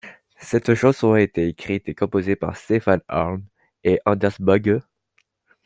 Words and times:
Cette 0.39 0.73
chanson 0.73 1.13
a 1.13 1.21
été 1.21 1.47
écrite 1.47 1.87
et 1.87 1.93
composée 1.93 2.35
par 2.35 2.57
Stefan 2.57 3.01
Örn 3.11 3.43
et 3.83 3.99
Anders 4.07 4.33
Bagge. 4.41 4.79